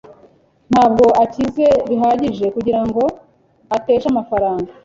[0.71, 3.03] Ntabwo akize bihagije kugirango
[3.77, 4.71] ateshe amafaranga.